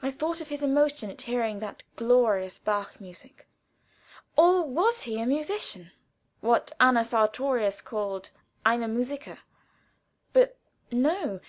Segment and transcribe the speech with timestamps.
[0.00, 3.48] I thought of his emotion at hearing that glorious Bach music.
[4.36, 5.90] Or was he a musician
[6.40, 8.30] what Anna Sartorius called
[8.64, 9.38] ein Musiker?
[10.32, 10.56] But
[10.92, 11.40] no.